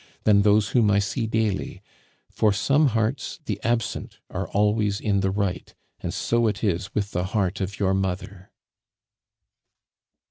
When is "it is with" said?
6.47-7.11